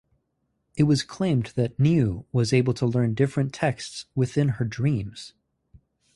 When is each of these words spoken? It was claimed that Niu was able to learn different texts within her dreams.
It 0.75 0.85
was 0.85 1.03
claimed 1.03 1.51
that 1.55 1.77
Niu 1.79 2.25
was 2.31 2.53
able 2.53 2.73
to 2.73 2.87
learn 2.87 3.13
different 3.13 3.53
texts 3.53 4.05
within 4.15 4.49
her 4.57 4.65
dreams. 4.65 5.33